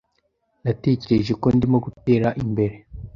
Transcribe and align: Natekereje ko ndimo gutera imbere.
Natekereje 0.63 1.33
ko 1.41 1.47
ndimo 1.55 1.77
gutera 1.85 2.27
imbere. 2.43 2.75